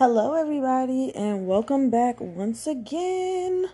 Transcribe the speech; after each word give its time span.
Hello, 0.00 0.32
everybody, 0.32 1.14
and 1.14 1.46
welcome 1.46 1.90
back 1.90 2.22
once 2.22 2.66
again. 2.66 3.66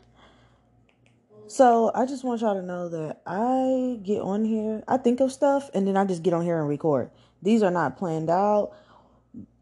So, 1.47 1.93
I 1.95 2.05
just 2.05 2.25
want 2.25 2.41
y'all 2.41 2.57
to 2.57 2.67
know 2.67 2.89
that 2.89 3.23
I 3.25 4.01
get 4.03 4.23
on 4.23 4.45
here, 4.45 4.83
I 4.89 4.97
think 4.97 5.21
of 5.21 5.31
stuff, 5.31 5.71
and 5.73 5.87
then 5.87 5.97
I 5.97 6.05
just 6.05 6.25
get 6.25 6.35
on 6.35 6.43
here 6.43 6.59
and 6.59 6.69
record. 6.69 7.13
These 7.43 7.63
are 7.63 7.71
not 7.71 7.97
planned 7.97 8.29
out. 8.29 8.73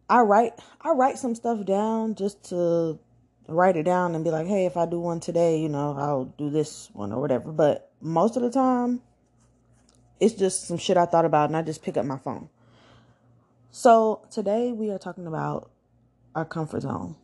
I 0.09 0.21
write, 0.21 0.55
I 0.81 0.93
write 0.93 1.19
some 1.19 1.35
stuff 1.35 1.67
down 1.67 2.15
just 2.15 2.43
to 2.49 2.99
write 3.47 3.77
it 3.77 3.83
down 3.83 4.15
and 4.15 4.25
be 4.25 4.31
like, 4.31 4.47
hey, 4.47 4.65
if 4.65 4.79
I 4.79 4.87
do 4.87 4.99
one 4.99 5.21
today, 5.21 5.61
you 5.61 5.69
know, 5.69 5.95
I'll 5.99 6.33
do 6.39 6.49
this 6.49 6.89
one 6.95 7.13
or 7.13 7.21
whatever. 7.21 7.53
But 7.53 7.93
most 8.01 8.37
of 8.39 8.43
the 8.43 8.51
time, 8.51 9.03
it's 10.19 10.33
just 10.33 10.67
some 10.67 10.79
shit 10.79 10.97
I 10.97 11.05
thought 11.05 11.27
about, 11.27 11.51
and 11.51 11.59
I 11.59 11.61
just 11.61 11.83
pick 11.83 11.99
up 11.99 12.07
my 12.07 12.17
phone. 12.17 12.49
So, 13.71 14.27
today 14.31 14.73
we 14.73 14.91
are 14.91 14.99
talking 14.99 15.27
about 15.27 15.71
our 16.35 16.45
comfort 16.45 16.83
zone. 16.83 17.17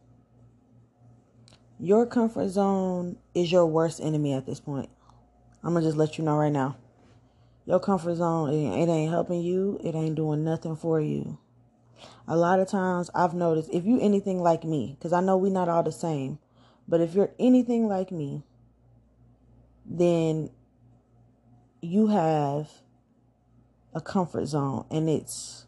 Your 1.78 2.06
comfort 2.06 2.48
zone 2.48 3.16
is 3.34 3.50
your 3.50 3.66
worst 3.66 4.00
enemy 4.00 4.34
at 4.34 4.46
this 4.46 4.60
point. 4.60 4.91
I'm 5.62 5.74
gonna 5.74 5.86
just 5.86 5.96
let 5.96 6.19
you 6.19 6.24
know 6.24 6.36
right 6.36 6.52
now. 6.52 6.77
Your 7.66 7.80
comfort 7.80 8.16
zone, 8.16 8.50
it, 8.50 8.88
ain't 8.88 9.10
helping 9.10 9.41
you. 9.42 9.80
It 9.83 9.95
ain't 9.95 10.14
doing 10.14 10.45
nothing 10.45 10.77
for 10.77 11.00
you. 11.00 11.38
A 12.27 12.36
lot 12.36 12.60
of 12.60 12.69
times 12.69 13.10
I've 13.14 13.34
noticed 13.34 13.70
if 13.73 13.84
you 13.84 14.00
anything 14.00 14.41
like 14.42 14.64
me, 14.64 14.96
because 14.98 15.12
I 15.12 15.20
know 15.20 15.36
we're 15.36 15.52
not 15.52 15.69
all 15.69 15.83
the 15.83 15.92
same, 15.92 16.38
but 16.88 17.00
if 17.00 17.14
you're 17.14 17.30
anything 17.38 17.88
like 17.88 18.11
me, 18.11 18.42
then 19.84 20.50
you 21.80 22.08
have 22.08 22.70
a 23.95 24.00
comfort 24.00 24.47
zone 24.47 24.84
and 24.91 25.08
it's 25.08 25.66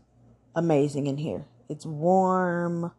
amazing 0.54 1.06
in 1.06 1.18
here. 1.18 1.46
It's 1.68 1.86
warm. 1.86 2.92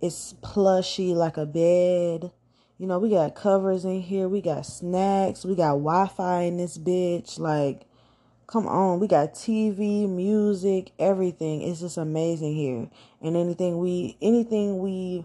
It's 0.00 0.34
plushy 0.42 1.14
like 1.14 1.36
a 1.36 1.46
bed. 1.46 2.30
You 2.78 2.86
know, 2.86 2.98
we 2.98 3.10
got 3.10 3.34
covers 3.34 3.84
in 3.84 4.02
here. 4.02 4.28
We 4.28 4.42
got 4.42 4.66
snacks. 4.66 5.44
We 5.44 5.54
got 5.54 5.72
Wi 5.72 6.08
Fi 6.08 6.42
in 6.42 6.58
this 6.58 6.76
bitch. 6.76 7.38
Like, 7.38 7.86
come 8.46 8.66
on. 8.66 9.00
We 9.00 9.06
got 9.06 9.32
TV, 9.32 10.08
music, 10.08 10.92
everything. 10.98 11.62
It's 11.62 11.80
just 11.80 11.96
amazing 11.96 12.54
here. 12.54 12.90
And 13.22 13.36
anything 13.36 13.78
we 13.78 14.18
anything 14.20 14.78
we 14.78 15.24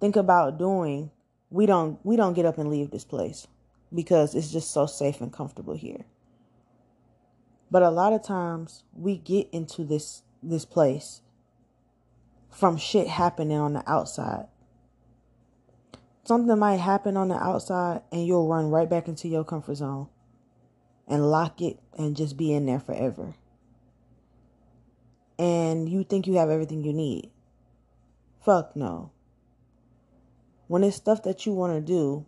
think 0.00 0.14
about 0.14 0.58
doing, 0.58 1.10
we 1.50 1.66
don't 1.66 1.98
we 2.04 2.14
don't 2.14 2.34
get 2.34 2.46
up 2.46 2.58
and 2.58 2.70
leave 2.70 2.90
this 2.90 3.04
place 3.04 3.48
because 3.92 4.36
it's 4.36 4.52
just 4.52 4.70
so 4.70 4.86
safe 4.86 5.20
and 5.20 5.32
comfortable 5.32 5.74
here. 5.74 6.04
But 7.70 7.82
a 7.82 7.90
lot 7.90 8.12
of 8.12 8.22
times 8.22 8.84
we 8.94 9.16
get 9.16 9.48
into 9.50 9.82
this 9.82 10.22
this 10.40 10.64
place 10.64 11.22
from 12.54 12.76
shit 12.76 13.08
happening 13.08 13.58
on 13.58 13.72
the 13.72 13.90
outside. 13.90 14.46
Something 16.24 16.58
might 16.58 16.76
happen 16.76 17.16
on 17.16 17.28
the 17.28 17.34
outside 17.34 18.02
and 18.12 18.26
you'll 18.26 18.48
run 18.48 18.70
right 18.70 18.88
back 18.88 19.08
into 19.08 19.28
your 19.28 19.44
comfort 19.44 19.74
zone 19.74 20.08
and 21.08 21.30
lock 21.30 21.60
it 21.60 21.80
and 21.98 22.16
just 22.16 22.36
be 22.36 22.52
in 22.52 22.64
there 22.66 22.78
forever. 22.78 23.34
And 25.36 25.88
you 25.88 26.04
think 26.04 26.26
you 26.26 26.34
have 26.34 26.48
everything 26.48 26.84
you 26.84 26.92
need. 26.92 27.30
Fuck 28.44 28.76
no. 28.76 29.10
When 30.68 30.84
it's 30.84 30.96
stuff 30.96 31.24
that 31.24 31.44
you 31.44 31.52
want 31.52 31.74
to 31.74 31.80
do, 31.80 32.24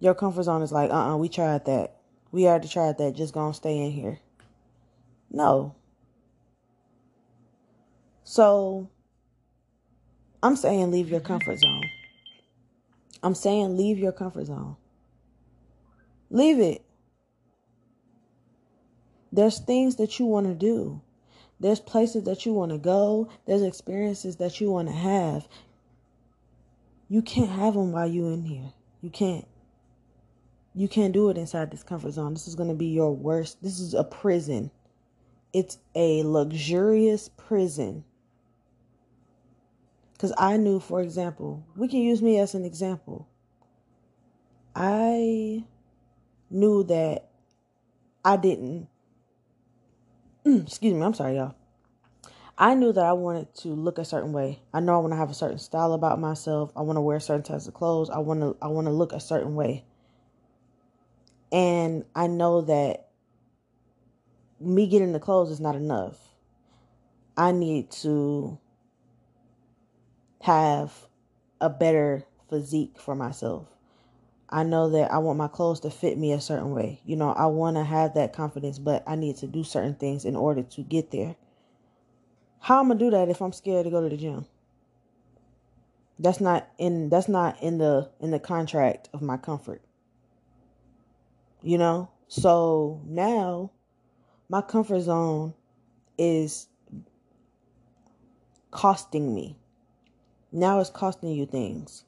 your 0.00 0.14
comfort 0.14 0.42
zone 0.42 0.62
is 0.62 0.72
like, 0.72 0.90
uh 0.90 0.94
uh-uh, 0.94 1.14
uh 1.14 1.16
we 1.16 1.28
tried 1.28 1.64
that. 1.66 1.96
We 2.32 2.46
already 2.46 2.68
tried 2.68 2.98
that. 2.98 3.14
Just 3.14 3.32
gonna 3.32 3.54
stay 3.54 3.78
in 3.78 3.92
here. 3.92 4.18
No. 5.30 5.76
So 8.28 8.90
I'm 10.42 10.56
saying 10.56 10.90
leave 10.90 11.08
your 11.08 11.20
comfort 11.20 11.60
zone. 11.60 11.84
I'm 13.22 13.36
saying 13.36 13.76
leave 13.76 13.98
your 14.00 14.10
comfort 14.10 14.46
zone. 14.46 14.76
Leave 16.28 16.58
it. 16.58 16.84
There's 19.30 19.60
things 19.60 19.94
that 19.96 20.18
you 20.18 20.26
want 20.26 20.48
to 20.48 20.54
do. 20.54 21.00
There's 21.60 21.78
places 21.78 22.24
that 22.24 22.44
you 22.44 22.52
want 22.52 22.72
to 22.72 22.78
go. 22.78 23.28
There's 23.46 23.62
experiences 23.62 24.36
that 24.36 24.60
you 24.60 24.72
want 24.72 24.88
to 24.88 24.94
have. 24.94 25.46
You 27.08 27.22
can't 27.22 27.50
have 27.50 27.74
them 27.74 27.92
while 27.92 28.08
you're 28.08 28.32
in 28.32 28.42
here. 28.42 28.72
You 29.02 29.10
can't. 29.10 29.46
You 30.74 30.88
can't 30.88 31.14
do 31.14 31.30
it 31.30 31.38
inside 31.38 31.70
this 31.70 31.84
comfort 31.84 32.10
zone. 32.10 32.34
This 32.34 32.48
is 32.48 32.56
going 32.56 32.70
to 32.70 32.74
be 32.74 32.86
your 32.86 33.14
worst. 33.14 33.62
This 33.62 33.78
is 33.78 33.94
a 33.94 34.02
prison. 34.02 34.72
It's 35.52 35.78
a 35.94 36.24
luxurious 36.24 37.28
prison 37.28 38.04
because 40.16 40.32
I 40.38 40.56
knew, 40.56 40.80
for 40.80 41.02
example, 41.02 41.66
we 41.76 41.88
can 41.88 42.00
use 42.00 42.22
me 42.22 42.38
as 42.38 42.54
an 42.54 42.64
example. 42.64 43.28
I 44.74 45.62
knew 46.48 46.84
that 46.84 47.28
I 48.24 48.38
didn't, 48.38 48.88
excuse 50.46 50.94
me, 50.94 51.02
I'm 51.02 51.12
sorry, 51.12 51.36
y'all. 51.36 51.54
I 52.56 52.74
knew 52.74 52.94
that 52.94 53.04
I 53.04 53.12
wanted 53.12 53.54
to 53.56 53.68
look 53.68 53.98
a 53.98 54.06
certain 54.06 54.32
way. 54.32 54.62
I 54.72 54.80
know 54.80 54.94
I 54.94 54.98
want 54.98 55.12
to 55.12 55.18
have 55.18 55.30
a 55.30 55.34
certain 55.34 55.58
style 55.58 55.92
about 55.92 56.18
myself. 56.18 56.72
I 56.74 56.80
want 56.80 56.96
to 56.96 57.02
wear 57.02 57.20
certain 57.20 57.42
types 57.42 57.68
of 57.68 57.74
clothes. 57.74 58.08
I 58.08 58.18
want 58.18 58.40
to 58.40 58.56
I 58.62 58.68
want 58.68 58.86
to 58.86 58.92
look 58.92 59.12
a 59.12 59.20
certain 59.20 59.54
way. 59.54 59.84
And 61.52 62.06
I 62.14 62.26
know 62.26 62.62
that 62.62 63.08
me 64.58 64.86
getting 64.86 65.12
the 65.12 65.20
clothes 65.20 65.50
is 65.50 65.60
not 65.60 65.76
enough. 65.76 66.16
I 67.36 67.52
need 67.52 67.90
to 67.90 68.58
have 70.46 70.92
a 71.60 71.68
better 71.68 72.22
physique 72.48 73.00
for 73.00 73.16
myself. 73.16 73.66
I 74.48 74.62
know 74.62 74.88
that 74.90 75.10
I 75.10 75.18
want 75.18 75.38
my 75.38 75.48
clothes 75.48 75.80
to 75.80 75.90
fit 75.90 76.16
me 76.16 76.32
a 76.32 76.40
certain 76.40 76.70
way. 76.70 77.00
You 77.04 77.16
know, 77.16 77.30
I 77.30 77.46
want 77.46 77.76
to 77.76 77.82
have 77.82 78.14
that 78.14 78.32
confidence, 78.32 78.78
but 78.78 79.02
I 79.08 79.16
need 79.16 79.38
to 79.38 79.48
do 79.48 79.64
certain 79.64 79.96
things 79.96 80.24
in 80.24 80.36
order 80.36 80.62
to 80.62 80.82
get 80.82 81.10
there. 81.10 81.34
How 82.60 82.78
am 82.78 82.86
I 82.86 82.94
gonna 82.94 83.00
do 83.00 83.10
that 83.10 83.28
if 83.28 83.42
I'm 83.42 83.52
scared 83.52 83.86
to 83.86 83.90
go 83.90 84.00
to 84.00 84.08
the 84.08 84.16
gym? 84.16 84.46
That's 86.20 86.40
not 86.40 86.68
in 86.78 87.08
that's 87.08 87.28
not 87.28 87.60
in 87.60 87.78
the 87.78 88.08
in 88.20 88.30
the 88.30 88.38
contract 88.38 89.08
of 89.12 89.22
my 89.22 89.38
comfort. 89.38 89.82
You 91.60 91.78
know? 91.78 92.08
So 92.28 93.02
now 93.04 93.72
my 94.48 94.60
comfort 94.60 95.00
zone 95.00 95.54
is 96.16 96.68
costing 98.70 99.34
me 99.34 99.56
now 100.56 100.80
it's 100.80 100.88
costing 100.88 101.30
you 101.30 101.44
things. 101.44 102.04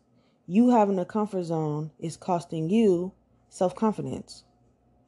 You 0.47 0.71
having 0.71 0.99
a 0.99 1.05
comfort 1.05 1.45
zone 1.45 1.91
is 1.99 2.17
costing 2.17 2.71
you 2.71 3.13
self 3.51 3.75
confidence. 3.77 4.45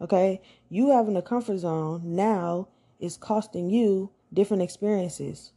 Okay? 0.00 0.42
You 0.68 0.90
having 0.90 1.16
a 1.16 1.22
comfort 1.22 1.58
zone 1.58 2.02
now 2.04 2.68
is 2.98 3.16
costing 3.16 3.70
you 3.70 4.10
different 4.32 4.62
experiences. 4.62 5.52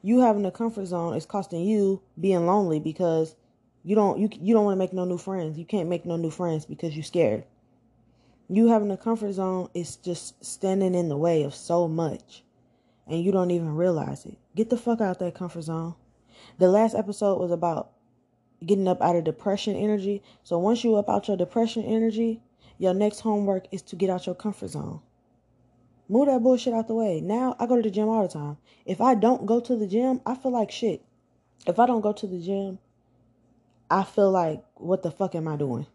You 0.00 0.20
having 0.20 0.46
a 0.46 0.50
comfort 0.50 0.86
zone 0.86 1.16
is 1.16 1.26
costing 1.26 1.64
you 1.64 2.00
being 2.18 2.46
lonely 2.46 2.80
because 2.80 3.36
you 3.84 3.94
don't 3.94 4.18
you 4.18 4.30
you 4.40 4.54
don't 4.54 4.64
want 4.64 4.76
to 4.76 4.78
make 4.78 4.94
no 4.94 5.04
new 5.04 5.18
friends. 5.18 5.58
You 5.58 5.66
can't 5.66 5.88
make 5.88 6.06
no 6.06 6.16
new 6.16 6.30
friends 6.30 6.64
because 6.64 6.96
you're 6.96 7.04
scared. 7.04 7.44
You 8.48 8.68
having 8.68 8.90
a 8.90 8.96
comfort 8.96 9.32
zone 9.32 9.68
is 9.74 9.96
just 9.96 10.42
standing 10.42 10.94
in 10.94 11.10
the 11.10 11.16
way 11.18 11.42
of 11.42 11.54
so 11.54 11.88
much 11.88 12.42
and 13.06 13.22
you 13.22 13.32
don't 13.32 13.50
even 13.50 13.74
realize 13.74 14.24
it. 14.24 14.38
Get 14.54 14.70
the 14.70 14.78
fuck 14.78 15.02
out 15.02 15.18
that 15.18 15.34
comfort 15.34 15.62
zone. 15.62 15.94
The 16.58 16.68
last 16.68 16.94
episode 16.94 17.40
was 17.40 17.50
about 17.50 17.92
getting 18.64 18.88
up 18.88 19.00
out 19.00 19.16
of 19.16 19.24
depression 19.24 19.76
energy. 19.76 20.22
So 20.42 20.58
once 20.58 20.82
you 20.84 20.96
up 20.96 21.08
out 21.08 21.28
your 21.28 21.36
depression 21.36 21.84
energy, 21.84 22.40
your 22.78 22.94
next 22.94 23.20
homework 23.20 23.66
is 23.72 23.82
to 23.82 23.96
get 23.96 24.10
out 24.10 24.26
your 24.26 24.34
comfort 24.34 24.68
zone. 24.68 25.00
Move 26.08 26.26
that 26.26 26.42
bullshit 26.42 26.72
out 26.72 26.88
the 26.88 26.94
way. 26.94 27.20
Now 27.20 27.54
I 27.58 27.66
go 27.66 27.76
to 27.76 27.82
the 27.82 27.90
gym 27.90 28.08
all 28.08 28.22
the 28.22 28.32
time. 28.32 28.56
If 28.86 29.00
I 29.00 29.14
don't 29.14 29.46
go 29.46 29.60
to 29.60 29.76
the 29.76 29.86
gym, 29.86 30.20
I 30.24 30.34
feel 30.34 30.52
like 30.52 30.70
shit. 30.70 31.04
If 31.66 31.78
I 31.78 31.86
don't 31.86 32.00
go 32.00 32.12
to 32.12 32.26
the 32.26 32.40
gym, 32.40 32.78
I 33.90 34.04
feel 34.04 34.30
like 34.30 34.64
what 34.74 35.02
the 35.02 35.10
fuck 35.10 35.34
am 35.34 35.48
I 35.48 35.56
doing? 35.56 35.86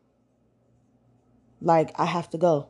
Like 1.61 1.97
I 1.99 2.05
have 2.05 2.29
to 2.31 2.37
go. 2.37 2.69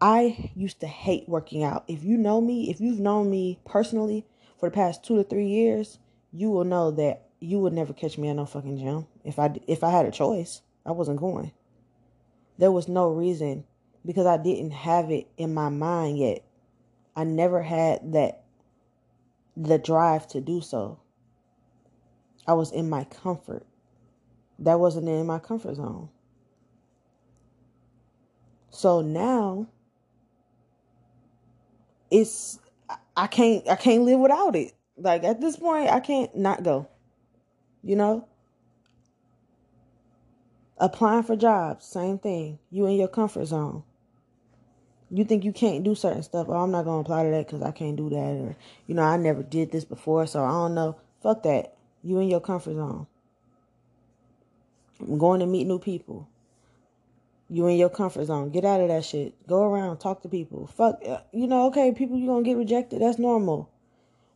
I 0.00 0.50
used 0.56 0.80
to 0.80 0.86
hate 0.86 1.28
working 1.28 1.62
out. 1.62 1.84
If 1.86 2.02
you 2.02 2.16
know 2.16 2.40
me, 2.40 2.70
if 2.70 2.80
you've 2.80 2.98
known 2.98 3.30
me 3.30 3.60
personally, 3.64 4.26
for 4.62 4.70
the 4.70 4.74
past 4.76 5.02
two 5.02 5.16
to 5.16 5.24
three 5.24 5.48
years, 5.48 5.98
you 6.32 6.48
will 6.48 6.62
know 6.62 6.92
that 6.92 7.24
you 7.40 7.58
would 7.58 7.72
never 7.72 7.92
catch 7.92 8.16
me 8.16 8.28
at 8.28 8.36
no 8.36 8.46
fucking 8.46 8.78
gym. 8.78 9.08
If 9.24 9.40
I 9.40 9.50
if 9.66 9.82
I 9.82 9.90
had 9.90 10.06
a 10.06 10.12
choice, 10.12 10.62
I 10.86 10.92
wasn't 10.92 11.18
going. 11.18 11.50
There 12.58 12.70
was 12.70 12.86
no 12.86 13.08
reason 13.08 13.64
because 14.06 14.24
I 14.24 14.36
didn't 14.36 14.70
have 14.70 15.10
it 15.10 15.26
in 15.36 15.52
my 15.52 15.68
mind 15.68 16.18
yet. 16.18 16.44
I 17.16 17.24
never 17.24 17.60
had 17.60 18.12
that 18.12 18.44
the 19.56 19.78
drive 19.78 20.28
to 20.28 20.40
do 20.40 20.60
so. 20.60 21.00
I 22.46 22.52
was 22.52 22.70
in 22.70 22.88
my 22.88 23.02
comfort. 23.02 23.66
That 24.60 24.78
wasn't 24.78 25.08
in 25.08 25.26
my 25.26 25.40
comfort 25.40 25.74
zone. 25.74 26.08
So 28.70 29.00
now 29.00 29.66
it's 32.12 32.60
I 33.16 33.26
can't 33.26 33.68
I 33.68 33.76
can't 33.76 34.02
live 34.02 34.20
without 34.20 34.56
it. 34.56 34.72
Like 34.96 35.24
at 35.24 35.40
this 35.40 35.56
point, 35.56 35.90
I 35.90 36.00
can't 36.00 36.34
not 36.36 36.62
go. 36.62 36.88
You 37.82 37.96
know? 37.96 38.28
Applying 40.78 41.22
for 41.22 41.36
jobs, 41.36 41.86
same 41.86 42.18
thing. 42.18 42.58
You 42.70 42.86
in 42.86 42.96
your 42.96 43.08
comfort 43.08 43.46
zone. 43.46 43.84
You 45.10 45.24
think 45.24 45.44
you 45.44 45.52
can't 45.52 45.84
do 45.84 45.94
certain 45.94 46.22
stuff. 46.22 46.46
Oh, 46.48 46.54
I'm 46.54 46.70
not 46.70 46.84
gonna 46.84 47.00
apply 47.00 47.24
to 47.24 47.30
that 47.30 47.46
because 47.46 47.62
I 47.62 47.70
can't 47.70 47.96
do 47.96 48.08
that, 48.10 48.16
or 48.16 48.56
you 48.86 48.94
know, 48.94 49.02
I 49.02 49.16
never 49.16 49.42
did 49.42 49.70
this 49.70 49.84
before, 49.84 50.26
so 50.26 50.42
I 50.42 50.50
don't 50.50 50.74
know. 50.74 50.96
Fuck 51.22 51.42
that. 51.44 51.74
You 52.02 52.18
in 52.18 52.28
your 52.28 52.40
comfort 52.40 52.74
zone. 52.74 53.06
I'm 55.00 55.18
going 55.18 55.40
to 55.40 55.46
meet 55.46 55.66
new 55.66 55.78
people. 55.78 56.28
You 57.52 57.66
in 57.66 57.76
your 57.76 57.90
comfort 57.90 58.24
zone. 58.24 58.48
Get 58.48 58.64
out 58.64 58.80
of 58.80 58.88
that 58.88 59.04
shit. 59.04 59.34
Go 59.46 59.62
around, 59.62 59.98
talk 59.98 60.22
to 60.22 60.28
people. 60.28 60.66
Fuck, 60.68 61.02
uh, 61.06 61.18
you 61.32 61.46
know, 61.46 61.66
okay, 61.66 61.92
people, 61.92 62.16
you 62.16 62.26
gonna 62.26 62.42
get 62.42 62.56
rejected. 62.56 63.02
That's 63.02 63.18
normal. 63.18 63.70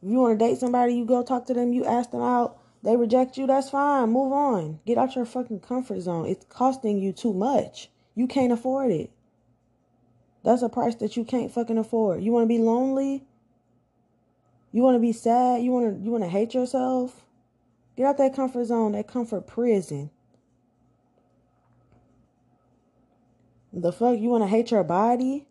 If 0.02 0.10
you 0.10 0.18
want 0.18 0.38
to 0.38 0.44
date 0.44 0.58
somebody, 0.58 0.94
you 0.94 1.06
go 1.06 1.22
talk 1.22 1.46
to 1.46 1.54
them, 1.54 1.72
you 1.72 1.86
ask 1.86 2.10
them 2.10 2.20
out, 2.20 2.58
they 2.82 2.94
reject 2.94 3.38
you, 3.38 3.46
that's 3.46 3.70
fine. 3.70 4.10
Move 4.10 4.32
on. 4.32 4.80
Get 4.86 4.98
out 4.98 5.16
your 5.16 5.24
fucking 5.24 5.60
comfort 5.60 6.00
zone. 6.00 6.26
It's 6.26 6.44
costing 6.50 6.98
you 6.98 7.12
too 7.12 7.32
much. 7.32 7.88
You 8.14 8.26
can't 8.26 8.52
afford 8.52 8.92
it. 8.92 9.10
That's 10.44 10.60
a 10.60 10.68
price 10.68 10.94
that 10.96 11.16
you 11.16 11.24
can't 11.24 11.50
fucking 11.50 11.78
afford. 11.78 12.22
You 12.22 12.32
want 12.32 12.44
to 12.44 12.48
be 12.48 12.58
lonely? 12.58 13.24
You 14.72 14.82
want 14.82 14.94
to 14.94 15.00
be 15.00 15.12
sad? 15.12 15.62
You 15.62 15.72
want 15.72 15.96
to 15.96 16.04
you 16.04 16.10
want 16.10 16.22
to 16.22 16.30
hate 16.30 16.52
yourself? 16.52 17.24
Get 17.96 18.04
out 18.04 18.18
that 18.18 18.36
comfort 18.36 18.66
zone, 18.66 18.92
that 18.92 19.08
comfort 19.08 19.46
prison. 19.46 20.10
The 23.76 23.92
fuck 23.92 24.18
you 24.18 24.30
want 24.30 24.42
to 24.42 24.48
hate 24.48 24.70
your 24.70 24.84
body? 24.84 25.46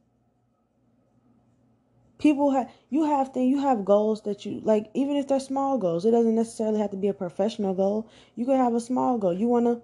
people 2.17 2.51
have 2.51 2.71
you 2.89 3.03
have 3.03 3.33
things 3.33 3.51
you 3.51 3.59
have 3.59 3.85
goals 3.85 4.21
that 4.21 4.45
you 4.45 4.59
like 4.63 4.89
even 4.93 5.15
if 5.15 5.27
they're 5.27 5.39
small 5.39 5.77
goals 5.77 6.05
it 6.05 6.11
doesn't 6.11 6.33
necessarily 6.35 6.79
have 6.79 6.91
to 6.91 6.97
be 6.97 7.07
a 7.07 7.13
professional 7.13 7.73
goal. 7.75 8.09
You 8.35 8.45
could 8.45 8.57
have 8.57 8.73
a 8.73 8.79
small 8.79 9.17
goal. 9.17 9.33
You 9.33 9.47
want 9.47 9.65
to 9.65 9.81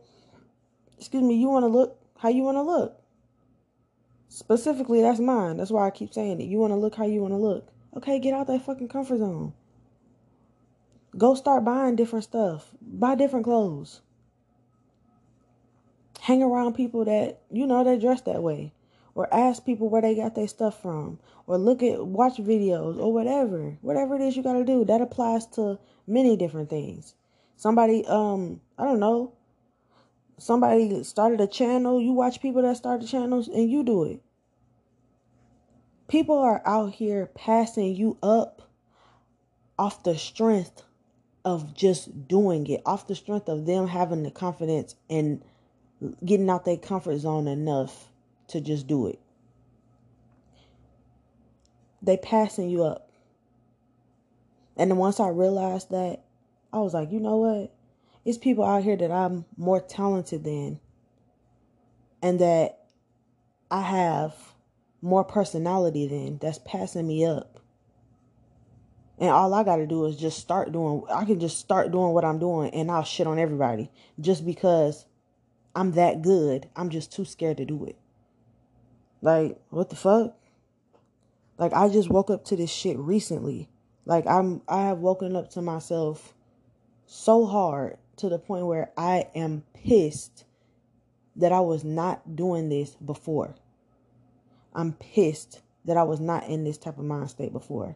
excuse 0.97 1.23
me 1.23 1.35
you 1.35 1.49
want 1.49 1.63
to 1.63 1.67
look 1.67 1.99
how 2.17 2.29
you 2.29 2.43
want 2.43 2.55
to 2.55 2.61
look. 2.61 2.99
Specifically 4.29 5.01
that's 5.01 5.19
mine. 5.19 5.57
That's 5.57 5.71
why 5.71 5.85
i 5.85 5.91
keep 5.91 6.13
saying 6.13 6.39
it. 6.41 6.45
You 6.45 6.57
want 6.57 6.71
to 6.71 6.77
look 6.77 6.95
how 6.95 7.05
you 7.05 7.21
want 7.21 7.33
to 7.33 7.37
look. 7.37 7.67
Okay 7.97 8.17
get 8.19 8.33
out 8.33 8.47
that 8.47 8.65
fucking 8.65 8.87
comfort 8.87 9.19
zone. 9.19 9.53
Go 11.17 11.35
start 11.35 11.65
buying 11.65 11.97
different 11.97 12.23
stuff. 12.23 12.71
Buy 12.81 13.15
different 13.15 13.45
clothes 13.45 14.01
hang 16.31 16.41
around 16.41 16.73
people 16.73 17.03
that 17.03 17.41
you 17.51 17.67
know 17.67 17.83
they 17.83 17.99
dress 17.99 18.21
that 18.21 18.41
way. 18.41 18.73
Or 19.13 19.31
ask 19.33 19.65
people 19.65 19.89
where 19.89 20.01
they 20.01 20.15
got 20.15 20.35
their 20.35 20.47
stuff 20.47 20.81
from. 20.81 21.19
Or 21.45 21.57
look 21.57 21.83
at 21.83 22.07
watch 22.07 22.37
videos 22.37 22.97
or 22.97 23.11
whatever. 23.11 23.77
Whatever 23.81 24.15
it 24.15 24.21
is 24.21 24.37
you 24.37 24.43
got 24.43 24.53
to 24.53 24.63
do. 24.63 24.85
That 24.85 25.01
applies 25.01 25.45
to 25.47 25.77
many 26.07 26.37
different 26.37 26.69
things. 26.69 27.13
Somebody 27.57 28.05
um 28.07 28.61
i 28.77 28.85
don't 28.85 29.01
know. 29.01 29.33
Somebody 30.37 31.03
started 31.03 31.41
a 31.41 31.47
channel. 31.47 32.01
You 32.01 32.13
watch 32.13 32.41
people 32.41 32.61
that 32.61 32.77
started 32.77 33.07
channels 33.07 33.49
and 33.49 33.69
you 33.69 33.83
do 33.83 34.05
it. 34.05 34.21
People 36.07 36.37
are 36.37 36.61
out 36.65 36.93
here 36.93 37.25
passing 37.35 37.95
you 37.95 38.17
up 38.23 38.61
off 39.77 40.03
the 40.03 40.17
strength 40.17 40.83
of 41.43 41.73
just 41.73 42.27
doing 42.27 42.67
it 42.67 42.81
off 42.85 43.07
the 43.07 43.15
strength 43.15 43.49
of 43.49 43.65
them 43.65 43.87
having 43.87 44.23
the 44.23 44.31
confidence 44.31 44.95
and 45.09 45.43
getting 46.23 46.49
out 46.49 46.65
their 46.65 46.77
comfort 46.77 47.17
zone 47.17 47.47
enough 47.47 48.09
to 48.47 48.61
just 48.61 48.87
do 48.87 49.07
it. 49.07 49.19
They 52.01 52.17
passing 52.17 52.69
you 52.69 52.83
up. 52.83 53.11
And 54.77 54.89
then 54.89 54.97
once 54.97 55.19
I 55.19 55.29
realized 55.29 55.91
that, 55.91 56.21
I 56.73 56.79
was 56.79 56.93
like, 56.93 57.11
you 57.11 57.19
know 57.19 57.37
what? 57.37 57.73
It's 58.25 58.37
people 58.37 58.63
out 58.63 58.83
here 58.83 58.95
that 58.95 59.11
I'm 59.11 59.45
more 59.57 59.79
talented 59.79 60.43
than 60.43 60.79
and 62.21 62.39
that 62.39 62.79
I 63.69 63.81
have 63.81 64.35
more 65.01 65.23
personality 65.23 66.07
than 66.07 66.37
that's 66.37 66.59
passing 66.59 67.07
me 67.07 67.25
up. 67.25 67.59
And 69.19 69.29
all 69.29 69.53
I 69.53 69.63
got 69.63 69.75
to 69.77 69.87
do 69.87 70.05
is 70.05 70.15
just 70.15 70.39
start 70.39 70.71
doing, 70.71 71.03
I 71.13 71.25
can 71.25 71.39
just 71.39 71.59
start 71.59 71.91
doing 71.91 72.13
what 72.13 72.25
I'm 72.25 72.39
doing 72.39 72.71
and 72.71 72.89
I'll 72.89 73.03
shit 73.03 73.27
on 73.27 73.37
everybody 73.37 73.91
just 74.19 74.45
because 74.45 75.05
I'm 75.75 75.91
that 75.93 76.21
good. 76.21 76.69
I'm 76.75 76.89
just 76.89 77.11
too 77.11 77.25
scared 77.25 77.57
to 77.57 77.65
do 77.65 77.85
it. 77.85 77.97
Like, 79.21 79.59
what 79.69 79.89
the 79.89 79.95
fuck? 79.95 80.35
Like 81.57 81.73
I 81.73 81.89
just 81.89 82.09
woke 82.09 82.31
up 82.31 82.43
to 82.45 82.55
this 82.55 82.71
shit 82.71 82.97
recently. 82.97 83.69
Like 84.05 84.25
I'm 84.25 84.61
I 84.67 84.87
have 84.87 84.97
woken 84.97 85.35
up 85.35 85.51
to 85.51 85.61
myself 85.61 86.33
so 87.05 87.45
hard 87.45 87.97
to 88.17 88.29
the 88.29 88.39
point 88.39 88.65
where 88.65 88.89
I 88.97 89.27
am 89.35 89.63
pissed 89.73 90.45
that 91.35 91.51
I 91.51 91.59
was 91.59 91.83
not 91.83 92.35
doing 92.35 92.69
this 92.69 92.95
before. 92.95 93.55
I'm 94.73 94.93
pissed 94.93 95.61
that 95.85 95.97
I 95.97 96.03
was 96.03 96.19
not 96.19 96.47
in 96.47 96.63
this 96.63 96.79
type 96.79 96.97
of 96.97 97.05
mind 97.05 97.29
state 97.29 97.53
before. 97.53 97.95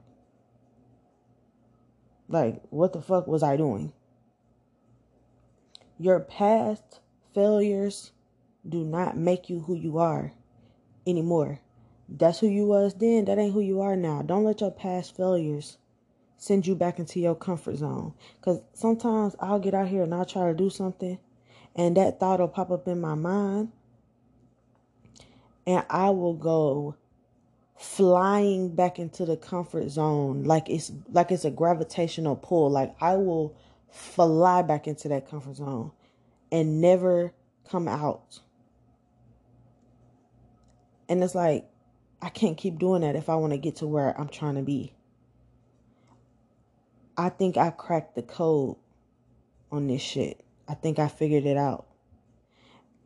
Like, 2.28 2.62
what 2.70 2.94
the 2.94 3.02
fuck 3.02 3.26
was 3.26 3.42
I 3.42 3.58
doing? 3.58 3.94
Your 5.98 6.20
past 6.20 7.00
failures 7.36 8.12
do 8.68 8.84
not 8.84 9.18
make 9.18 9.50
you 9.50 9.60
who 9.60 9.76
you 9.76 10.00
are 10.00 10.32
anymore. 11.06 11.60
That's 12.10 12.40
who 12.40 12.48
you 12.48 12.66
was 12.66 12.96
then. 12.96 13.26
That 13.26 13.38
ain't 13.38 13.54
who 13.54 13.62
you 13.62 13.82
are 13.82 13.96
now. 13.96 14.22
Don't 14.22 14.44
let 14.44 14.62
your 14.62 14.72
past 14.72 15.16
failures 15.16 15.78
send 16.38 16.66
you 16.66 16.76
back 16.76 17.00
into 17.00 17.20
your 17.20 17.36
comfort 17.36 17.78
zone. 17.78 18.14
Because 18.40 18.62
sometimes 18.74 19.36
I'll 19.40 19.60
get 19.60 19.74
out 19.74 19.88
here 19.88 20.04
and 20.04 20.14
I'll 20.14 20.26
try 20.26 20.48
to 20.48 20.58
do 20.58 20.70
something, 20.70 21.20
and 21.76 21.98
that 21.98 22.20
thought 22.20 22.40
will 22.40 22.48
pop 22.48 22.72
up 22.72 22.88
in 22.88 23.02
my 23.02 23.16
mind, 23.16 23.72
and 25.68 25.84
I 25.90 26.10
will 26.12 26.36
go 26.36 26.96
flying 27.78 28.74
back 28.74 29.00
into 29.00 29.26
the 29.26 29.36
comfort 29.36 29.90
zone 29.90 30.44
like 30.44 30.70
it's 30.70 30.94
like 31.12 31.30
it's 31.30 31.44
a 31.44 31.52
gravitational 31.52 32.34
pull 32.34 32.72
like 32.72 32.96
i 33.02 33.18
will 33.18 33.54
fly 33.92 34.62
back 34.62 34.88
into 34.88 35.10
that 35.10 35.30
comfort 35.30 35.58
zone 35.58 35.92
and 36.56 36.80
never 36.80 37.34
come 37.70 37.88
out 37.88 38.40
and 41.08 41.24
it's 41.24 41.36
like, 41.36 41.66
I 42.22 42.30
can't 42.30 42.58
keep 42.58 42.80
doing 42.80 43.02
that 43.02 43.16
if 43.16 43.30
I 43.30 43.36
want 43.36 43.54
to 43.54 43.58
get 43.58 43.78
to 43.78 43.88
where 43.88 44.20
I'm 44.20 44.30
trying 44.30 44.56
to 44.56 44.62
be. 44.62 44.94
I 47.18 47.30
think 47.30 47.58
I 47.58 47.70
cracked 47.70 48.16
the 48.16 48.24
code 48.24 48.78
on 49.72 49.88
this 49.88 50.02
shit. 50.02 50.44
I 50.68 50.74
think 50.74 51.00
I 51.00 51.08
figured 51.08 51.46
it 51.46 51.58
out. 51.58 51.86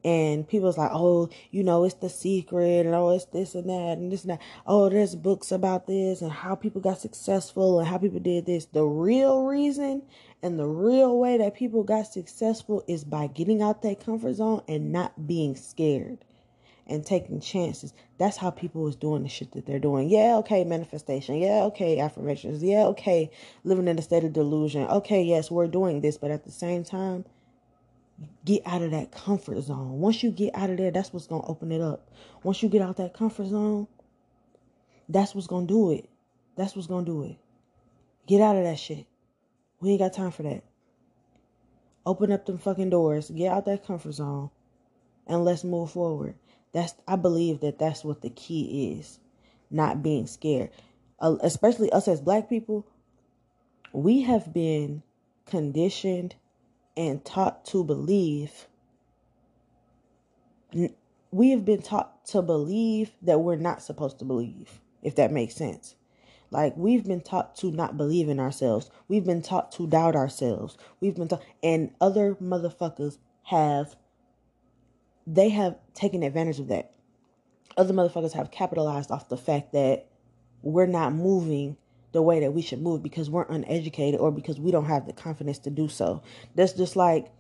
And 0.03 0.47
people's 0.47 0.77
like, 0.77 0.91
oh, 0.93 1.29
you 1.51 1.63
know, 1.63 1.83
it's 1.83 1.95
the 1.95 2.09
secret, 2.09 2.85
and 2.85 2.95
oh, 2.95 3.09
it's 3.09 3.25
this 3.25 3.53
and 3.55 3.69
that, 3.69 3.97
and 3.97 4.11
this 4.11 4.23
and 4.23 4.31
that. 4.31 4.41
Oh, 4.65 4.89
there's 4.89 5.15
books 5.15 5.51
about 5.51 5.87
this 5.87 6.21
and 6.21 6.31
how 6.31 6.55
people 6.55 6.79
got 6.79 6.99
successful 6.99 7.79
and 7.79 7.87
how 7.87 7.97
people 7.97 8.19
did 8.19 8.45
this. 8.45 8.65
The 8.65 8.85
real 8.85 9.43
reason 9.43 10.03
and 10.41 10.57
the 10.57 10.67
real 10.67 11.17
way 11.17 11.37
that 11.37 11.55
people 11.55 11.83
got 11.83 12.07
successful 12.07 12.83
is 12.87 13.03
by 13.03 13.27
getting 13.27 13.61
out 13.61 13.81
that 13.81 14.03
comfort 14.05 14.35
zone 14.35 14.63
and 14.67 14.91
not 14.91 15.27
being 15.27 15.55
scared 15.55 16.19
and 16.87 17.05
taking 17.05 17.39
chances. 17.39 17.93
That's 18.17 18.37
how 18.37 18.49
people 18.49 18.87
is 18.87 18.95
doing 18.95 19.23
the 19.23 19.29
shit 19.29 19.51
that 19.51 19.65
they're 19.65 19.79
doing. 19.79 20.09
Yeah, 20.09 20.37
okay, 20.37 20.63
manifestation. 20.63 21.35
Yeah, 21.37 21.63
okay, 21.65 21.99
affirmations. 21.99 22.63
Yeah, 22.63 22.85
okay, 22.87 23.29
living 23.63 23.87
in 23.87 23.99
a 23.99 24.01
state 24.01 24.23
of 24.23 24.33
delusion. 24.33 24.87
Okay, 24.87 25.21
yes, 25.21 25.51
we're 25.51 25.67
doing 25.67 26.01
this, 26.01 26.17
but 26.17 26.31
at 26.31 26.45
the 26.45 26.51
same 26.51 26.83
time, 26.83 27.25
get 28.45 28.61
out 28.65 28.81
of 28.81 28.91
that 28.91 29.11
comfort 29.11 29.61
zone. 29.61 29.99
Once 29.99 30.23
you 30.23 30.31
get 30.31 30.55
out 30.55 30.69
of 30.69 30.77
there, 30.77 30.91
that's 30.91 31.13
what's 31.13 31.27
going 31.27 31.41
to 31.41 31.47
open 31.47 31.71
it 31.71 31.81
up. 31.81 32.09
Once 32.43 32.61
you 32.61 32.69
get 32.69 32.81
out 32.81 32.97
that 32.97 33.13
comfort 33.13 33.47
zone, 33.47 33.87
that's 35.07 35.33
what's 35.33 35.47
going 35.47 35.67
to 35.67 35.73
do 35.73 35.91
it. 35.91 36.09
That's 36.55 36.75
what's 36.75 36.87
going 36.87 37.05
to 37.05 37.11
do 37.11 37.23
it. 37.23 37.37
Get 38.27 38.41
out 38.41 38.55
of 38.55 38.63
that 38.63 38.79
shit. 38.79 39.05
We 39.79 39.91
ain't 39.91 39.99
got 39.99 40.13
time 40.13 40.31
for 40.31 40.43
that. 40.43 40.63
Open 42.05 42.31
up 42.31 42.45
them 42.45 42.57
fucking 42.57 42.89
doors. 42.89 43.29
Get 43.29 43.51
out 43.51 43.65
that 43.65 43.85
comfort 43.85 44.13
zone. 44.13 44.49
And 45.27 45.45
let's 45.45 45.63
move 45.63 45.91
forward. 45.91 46.35
That's 46.71 46.93
I 47.07 47.15
believe 47.15 47.61
that 47.61 47.79
that's 47.79 48.03
what 48.03 48.21
the 48.21 48.29
key 48.29 48.95
is, 48.97 49.19
not 49.71 50.03
being 50.03 50.27
scared. 50.27 50.69
Uh, 51.19 51.37
especially 51.41 51.91
us 51.91 52.07
as 52.07 52.21
black 52.21 52.49
people, 52.49 52.85
we 53.91 54.21
have 54.21 54.53
been 54.53 55.03
conditioned 55.45 56.35
and 56.99 57.23
taught 57.23 57.63
to 57.63 57.81
believe 57.81 58.67
we 61.31 61.51
have 61.51 61.63
been 61.63 61.81
taught 61.81 62.25
to 62.25 62.41
believe 62.41 63.11
that 63.21 63.39
we're 63.39 63.55
not 63.55 63.81
supposed 63.81 64.19
to 64.19 64.25
believe, 64.25 64.81
if 65.01 65.15
that 65.15 65.31
makes 65.31 65.55
sense. 65.55 65.95
Like 66.51 66.75
we've 66.75 67.05
been 67.05 67.21
taught 67.21 67.55
to 67.57 67.71
not 67.71 67.95
believe 67.95 68.27
in 68.27 68.37
ourselves. 68.37 68.91
We've 69.07 69.25
been 69.25 69.41
taught 69.41 69.71
to 69.73 69.87
doubt 69.87 70.17
ourselves. 70.17 70.77
We've 70.99 71.15
been 71.15 71.29
taught, 71.29 71.41
and 71.63 71.91
other 72.01 72.35
motherfuckers 72.35 73.17
have 73.43 73.95
they 75.25 75.49
have 75.49 75.77
taken 75.93 76.21
advantage 76.21 76.59
of 76.59 76.67
that. 76.67 76.91
Other 77.77 77.93
motherfuckers 77.93 78.33
have 78.33 78.51
capitalized 78.51 79.09
off 79.09 79.29
the 79.29 79.37
fact 79.37 79.71
that 79.71 80.07
we're 80.63 80.85
not 80.85 81.13
moving 81.13 81.77
the 82.11 82.21
way 82.21 82.39
that 82.39 82.51
we 82.51 82.61
should 82.61 82.81
move 82.81 83.03
because 83.03 83.29
we're 83.29 83.43
uneducated 83.43 84.19
or 84.19 84.31
because 84.31 84.59
we 84.59 84.71
don't 84.71 84.85
have 84.85 85.05
the 85.05 85.13
confidence 85.13 85.59
to 85.59 85.69
do 85.69 85.87
so. 85.87 86.23
That's 86.55 86.73
just 86.73 86.95
like 86.95 87.31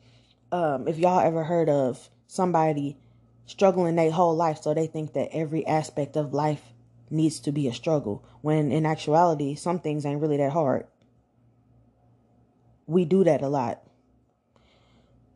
um, 0.51 0.87
if 0.87 0.97
y'all 0.97 1.19
ever 1.19 1.43
heard 1.43 1.69
of 1.69 2.09
somebody 2.27 2.97
struggling 3.45 3.95
their 3.95 4.11
whole 4.11 4.35
life, 4.35 4.61
so 4.61 4.73
they 4.73 4.87
think 4.87 5.13
that 5.13 5.29
every 5.31 5.65
aspect 5.65 6.15
of 6.15 6.33
life 6.33 6.61
needs 7.09 7.39
to 7.41 7.51
be 7.51 7.67
a 7.67 7.73
struggle, 7.73 8.23
when 8.41 8.71
in 8.71 8.85
actuality, 8.85 9.55
some 9.55 9.79
things 9.79 10.05
ain't 10.05 10.21
really 10.21 10.37
that 10.37 10.51
hard. 10.51 10.85
We 12.85 13.05
do 13.05 13.23
that 13.23 13.41
a 13.41 13.47
lot 13.47 13.81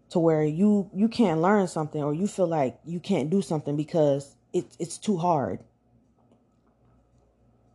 to 0.09 0.19
where 0.19 0.43
you 0.43 0.89
you 0.93 1.07
can't 1.07 1.41
learn 1.41 1.67
something 1.67 2.03
or 2.03 2.13
you 2.13 2.27
feel 2.27 2.47
like 2.47 2.77
you 2.85 2.99
can't 2.99 3.31
do 3.31 3.41
something 3.41 3.75
because 3.75 4.35
it's 4.53 4.75
it's 4.79 4.97
too 4.99 5.17
hard. 5.17 5.59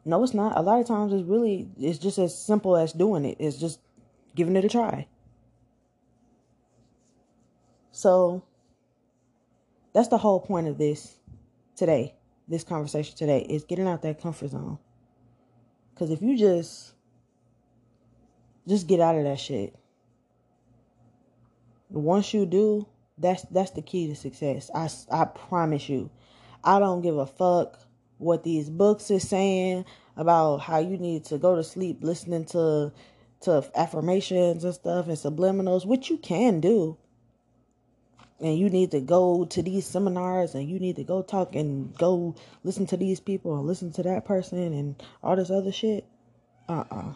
No, 0.09 0.23
it's 0.25 0.33
not. 0.33 0.57
A 0.57 0.63
lot 0.63 0.81
of 0.81 0.87
times 0.87 1.13
it's 1.13 1.29
really 1.29 1.69
it's 1.79 1.99
just 1.99 2.17
as 2.17 2.35
simple 2.35 2.79
as 2.79 2.95
doing 2.95 3.27
it. 3.27 3.37
It's 3.39 3.59
just 3.59 3.79
giving 4.35 4.57
it 4.57 4.65
a 4.65 4.69
try. 4.71 5.07
So 7.93 8.43
that's 9.93 10.09
the 10.09 10.17
whole 10.17 10.41
point 10.41 10.67
of 10.67 10.79
this 10.79 11.19
today. 11.77 12.15
This 12.49 12.65
conversation 12.65 13.19
today 13.19 13.41
is 13.51 13.65
getting 13.65 13.87
out 13.87 14.01
that 14.01 14.19
comfort 14.19 14.49
zone. 14.49 14.79
Cause 15.95 16.11
if 16.11 16.23
you 16.23 16.39
just 16.39 16.95
just 18.67 18.87
get 18.87 19.01
out 19.01 19.17
of 19.17 19.25
that 19.25 19.39
shit. 19.39 19.77
Once 21.91 22.33
you 22.33 22.47
do, 22.47 22.87
that's 23.19 23.43
that's 23.51 23.73
the 23.73 23.83
key 23.83 24.07
to 24.07 24.17
success. 24.17 24.71
I 24.75 24.89
I 25.11 25.27
promise 25.27 25.87
you. 25.91 26.09
I 26.65 26.79
don't 26.79 27.03
give 27.03 27.19
a 27.19 27.27
fuck 27.27 27.79
what 28.19 28.45
these 28.45 28.69
books 28.69 29.11
is 29.11 29.29
saying 29.29 29.85
about 30.17 30.59
how 30.59 30.79
you 30.79 30.99
need 30.99 31.25
to 31.25 31.39
go 31.39 31.57
to 31.57 31.65
sleep 31.65 31.99
listening 32.03 32.45
to 32.45 32.93
to 33.41 33.71
affirmations 33.77 34.65
and 34.65 34.75
stuff 34.75 35.07
and 35.07 35.17
subliminals, 35.17 35.87
which 35.87 36.11
you 36.11 36.19
can 36.19 36.61
do. 36.61 36.97
And 38.41 38.59
you 38.59 38.69
need 38.71 38.93
to 38.93 39.01
go 39.01 39.45
to 39.47 39.63
these 39.63 39.87
seminars 39.87 40.55
and 40.55 40.69
you 40.69 40.79
need 40.79 40.97
to 40.97 41.05
go 41.05 41.23
talk 41.23 41.55
and 41.57 41.97
go 41.97 42.35
listen 42.63 42.87
to 42.87 42.97
these 42.97 43.21
people 43.21 43.57
and 43.57 43.67
listen 43.67 43.93
to 43.93 44.03
that 44.05 44.25
person 44.25 44.73
and 44.73 45.03
all 45.23 45.37
this 45.37 45.51
other 45.51 45.73
shit. 45.73 46.05
Uh 46.69 46.85
uh-uh. 46.91 47.11
uh 47.11 47.13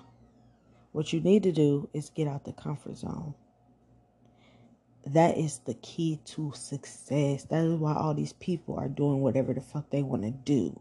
What 0.93 1.13
you 1.13 1.21
need 1.21 1.45
to 1.45 1.53
do 1.53 1.89
is 1.93 2.11
get 2.11 2.27
out 2.29 2.45
the 2.45 2.53
comfort 2.53 2.97
zone. 2.97 3.35
That 5.07 5.37
is 5.37 5.59
the 5.59 5.75
key 5.75 6.21
to 6.27 6.53
success. 6.55 7.45
That 7.45 7.65
is 7.65 7.75
why 7.75 7.95
all 7.95 8.15
these 8.15 8.35
people 8.35 8.77
are 8.79 8.89
doing 8.89 9.21
whatever 9.21 9.53
the 9.53 9.61
fuck 9.61 9.91
they 9.91 10.03
want 10.03 10.23
to 10.23 10.31
do. 10.31 10.81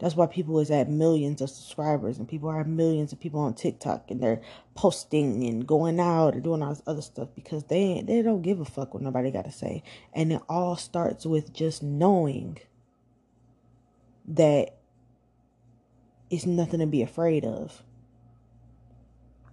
That's 0.00 0.16
why 0.16 0.26
people 0.26 0.58
is 0.58 0.70
at 0.70 0.90
millions 0.90 1.40
of 1.40 1.50
subscribers 1.50 2.18
and 2.18 2.28
people 2.28 2.48
are 2.48 2.64
millions 2.64 3.12
of 3.12 3.20
people 3.20 3.40
on 3.40 3.54
TikTok 3.54 4.10
and 4.10 4.20
they're 4.20 4.42
posting 4.74 5.44
and 5.44 5.66
going 5.66 6.00
out 6.00 6.34
and 6.34 6.42
doing 6.42 6.62
all 6.62 6.70
this 6.70 6.82
other 6.86 7.02
stuff 7.02 7.28
because 7.34 7.64
they 7.64 8.02
they 8.04 8.20
don't 8.22 8.42
give 8.42 8.60
a 8.60 8.64
fuck 8.64 8.92
what 8.92 9.02
nobody 9.02 9.30
got 9.30 9.44
to 9.44 9.52
say. 9.52 9.82
And 10.12 10.32
it 10.32 10.42
all 10.48 10.76
starts 10.76 11.24
with 11.24 11.52
just 11.52 11.82
knowing 11.82 12.58
that 14.26 14.76
it's 16.28 16.46
nothing 16.46 16.80
to 16.80 16.86
be 16.86 17.02
afraid 17.02 17.44
of. 17.44 17.82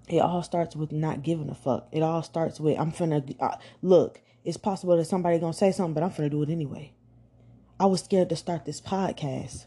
It 0.08 0.20
all 0.20 0.42
starts 0.42 0.76
with 0.76 0.92
not 0.92 1.22
giving 1.22 1.50
a 1.50 1.56
fuck. 1.56 1.88
It 1.92 2.02
all 2.02 2.24
starts 2.24 2.60
with 2.60 2.80
I'm 2.80 2.92
finna 2.92 3.36
uh, 3.40 3.58
look. 3.84 4.22
It's 4.44 4.58
possible 4.58 4.98
that 4.98 5.06
somebody 5.06 5.38
gonna 5.38 5.54
say 5.54 5.72
something, 5.72 5.94
but 5.94 6.02
I'm 6.02 6.10
finna 6.10 6.32
do 6.32 6.42
it 6.42 6.50
anyway. 6.50 6.94
I 7.80 7.86
was 7.86 8.02
scared 8.02 8.30
to 8.30 8.36
start 8.36 8.66
this 8.66 8.82
podcast 8.82 9.66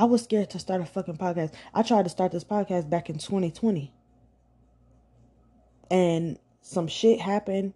I 0.00 0.04
was 0.04 0.22
scared 0.22 0.48
to 0.50 0.58
start 0.58 0.80
a 0.80 0.86
fucking 0.86 1.18
podcast. 1.18 1.52
I 1.74 1.82
tried 1.82 2.04
to 2.04 2.08
start 2.08 2.32
this 2.32 2.42
podcast 2.42 2.88
back 2.88 3.10
in 3.10 3.18
2020. 3.18 3.92
And 5.90 6.38
some 6.62 6.88
shit 6.88 7.20
happened 7.20 7.74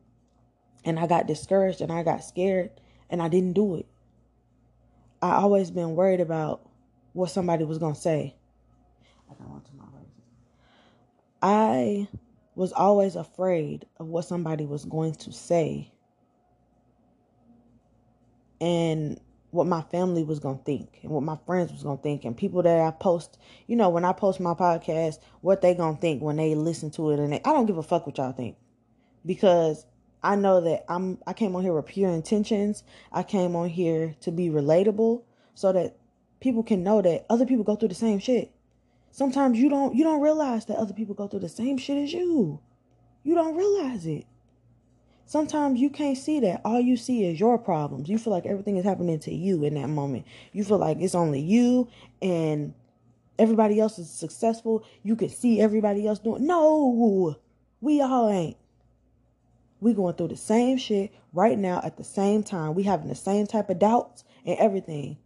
and 0.86 0.98
I 0.98 1.06
got 1.06 1.26
discouraged 1.26 1.82
and 1.82 1.92
I 1.92 2.02
got 2.02 2.24
scared 2.24 2.70
and 3.10 3.20
I 3.20 3.28
didn't 3.28 3.52
do 3.52 3.76
it. 3.76 3.84
I 5.20 5.32
always 5.32 5.70
been 5.70 5.96
worried 5.96 6.22
about 6.22 6.66
what 7.12 7.28
somebody 7.28 7.64
was 7.64 7.76
going 7.76 7.94
to 7.94 8.00
say. 8.00 8.34
I 9.30 9.34
don't 9.34 9.50
want 9.50 9.66
to 9.66 9.72
my 9.74 9.84
I 11.42 12.08
was 12.54 12.72
always 12.72 13.16
afraid 13.16 13.84
of 13.98 14.06
what 14.06 14.24
somebody 14.24 14.64
was 14.64 14.86
going 14.86 15.14
to 15.16 15.30
say. 15.30 15.92
And 18.62 19.20
what 19.54 19.68
my 19.68 19.82
family 19.82 20.24
was 20.24 20.40
going 20.40 20.58
to 20.58 20.64
think 20.64 20.98
and 21.02 21.12
what 21.12 21.22
my 21.22 21.38
friends 21.46 21.70
was 21.72 21.84
going 21.84 21.96
to 21.96 22.02
think 22.02 22.24
and 22.24 22.36
people 22.36 22.62
that 22.62 22.80
I 22.80 22.90
post, 22.90 23.38
you 23.68 23.76
know, 23.76 23.88
when 23.88 24.04
I 24.04 24.12
post 24.12 24.40
my 24.40 24.52
podcast, 24.52 25.18
what 25.42 25.62
they 25.62 25.74
going 25.74 25.94
to 25.94 26.00
think 26.00 26.22
when 26.22 26.36
they 26.36 26.56
listen 26.56 26.90
to 26.92 27.10
it 27.10 27.20
and 27.20 27.32
they, 27.32 27.40
I 27.44 27.52
don't 27.52 27.66
give 27.66 27.78
a 27.78 27.82
fuck 27.82 28.04
what 28.04 28.18
y'all 28.18 28.32
think 28.32 28.56
because 29.24 29.86
I 30.24 30.34
know 30.34 30.60
that 30.62 30.84
I'm 30.88 31.18
I 31.26 31.34
came 31.34 31.54
on 31.54 31.62
here 31.62 31.72
with 31.72 31.86
pure 31.86 32.10
intentions. 32.10 32.82
I 33.12 33.22
came 33.22 33.54
on 33.54 33.68
here 33.68 34.16
to 34.22 34.32
be 34.32 34.48
relatable 34.48 35.22
so 35.54 35.72
that 35.72 35.96
people 36.40 36.64
can 36.64 36.82
know 36.82 37.00
that 37.00 37.24
other 37.30 37.46
people 37.46 37.62
go 37.62 37.76
through 37.76 37.90
the 37.90 37.94
same 37.94 38.18
shit. 38.18 38.50
Sometimes 39.12 39.58
you 39.58 39.68
don't 39.68 39.94
you 39.94 40.02
don't 40.02 40.20
realize 40.20 40.64
that 40.66 40.78
other 40.78 40.94
people 40.94 41.14
go 41.14 41.28
through 41.28 41.40
the 41.40 41.48
same 41.48 41.78
shit 41.78 42.02
as 42.02 42.12
you. 42.12 42.58
You 43.22 43.36
don't 43.36 43.56
realize 43.56 44.04
it. 44.04 44.26
Sometimes 45.26 45.80
you 45.80 45.90
can't 45.90 46.18
see 46.18 46.40
that. 46.40 46.60
All 46.64 46.80
you 46.80 46.96
see 46.96 47.24
is 47.24 47.40
your 47.40 47.58
problems. 47.58 48.08
You 48.08 48.18
feel 48.18 48.32
like 48.32 48.46
everything 48.46 48.76
is 48.76 48.84
happening 48.84 49.18
to 49.20 49.34
you 49.34 49.64
in 49.64 49.74
that 49.74 49.88
moment. 49.88 50.26
You 50.52 50.64
feel 50.64 50.78
like 50.78 50.98
it's 51.00 51.14
only 51.14 51.40
you 51.40 51.88
and 52.20 52.74
everybody 53.38 53.80
else 53.80 53.98
is 53.98 54.10
successful. 54.10 54.84
You 55.02 55.16
can 55.16 55.30
see 55.30 55.60
everybody 55.60 56.06
else 56.06 56.18
doing. 56.18 56.46
No, 56.46 57.36
we 57.80 58.00
all 58.00 58.28
ain't. 58.28 58.56
We 59.80 59.92
going 59.94 60.14
through 60.14 60.28
the 60.28 60.36
same 60.36 60.78
shit 60.78 61.12
right 61.32 61.58
now 61.58 61.80
at 61.82 61.96
the 61.96 62.04
same 62.04 62.42
time. 62.42 62.74
We 62.74 62.84
having 62.84 63.08
the 63.08 63.14
same 63.14 63.46
type 63.46 63.70
of 63.70 63.78
doubts 63.78 64.24
and 64.46 64.58
everything. 64.58 65.18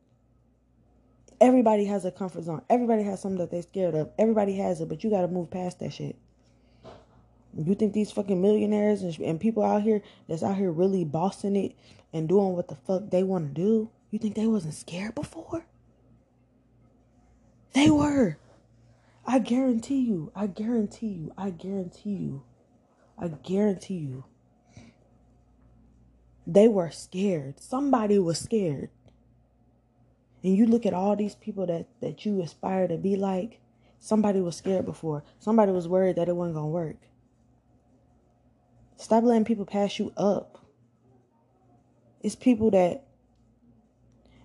Everybody 1.41 1.85
has 1.85 2.05
a 2.05 2.11
comfort 2.11 2.45
zone. 2.45 2.63
Everybody 2.69 3.05
has 3.05 3.21
something 3.21 3.39
that 3.39 3.51
they're 3.51 3.63
scared 3.63 3.95
of. 3.95 4.11
Everybody 4.19 4.57
has 4.57 4.81
it, 4.81 4.89
but 4.89 5.05
you 5.05 5.11
got 5.11 5.21
to 5.23 5.29
move 5.29 5.51
past 5.51 5.79
that 5.81 5.93
shit. 5.93 6.17
You 7.57 7.75
think 7.75 7.93
these 7.93 8.11
fucking 8.13 8.41
millionaires 8.41 9.03
and, 9.03 9.19
and 9.21 9.41
people 9.41 9.63
out 9.63 9.83
here 9.83 10.03
that's 10.29 10.43
out 10.43 10.57
here 10.57 10.71
really 10.71 11.05
bossing 11.05 11.57
it 11.57 11.75
and 12.13 12.29
doing 12.29 12.55
what 12.55 12.69
the 12.69 12.77
fuck 12.77 13.11
they 13.11 13.23
want 13.23 13.55
to 13.55 13.61
do? 13.61 13.91
You 14.11 14.19
think 14.19 14.35
they 14.35 14.47
wasn't 14.47 14.75
scared 14.75 15.15
before? 15.15 15.67
They 17.73 17.91
were. 17.91 18.39
I 19.27 19.39
guarantee 19.39 20.01
you. 20.01 20.33
I 20.35 20.47
guarantee 20.47 21.09
you. 21.09 21.33
I 21.37 21.51
guarantee 21.51 22.11
you. 22.11 22.43
I 23.19 23.29
guarantee 23.29 23.99
you. 23.99 24.25
They 26.47 26.69
were 26.69 26.91
scared. 26.91 27.61
Somebody 27.61 28.19
was 28.19 28.39
scared. 28.39 28.91
And 30.43 30.57
you 30.57 30.67
look 30.67 30.87
at 30.87 30.95
all 30.95 31.15
these 31.17 31.35
people 31.35 31.67
that 31.67 31.89
that 32.01 32.25
you 32.25 32.41
aspire 32.41 32.89
to 32.89 32.97
be 32.97 33.17
like, 33.17 33.61
somebody 33.99 34.41
was 34.41 34.57
scared 34.57 34.87
before. 34.87 35.25
Somebody 35.39 35.73
was 35.73 35.89
worried 35.89 36.17
that 36.17 36.29
it 36.29 36.37
wasn't 36.37 36.55
going 36.55 36.67
to 36.67 36.71
work. 36.71 37.08
Stop 38.99 39.23
letting 39.23 39.45
people 39.45 39.65
pass 39.65 39.99
you 39.99 40.13
up. 40.17 40.59
It's 42.21 42.35
people 42.35 42.73
that, 42.73 43.05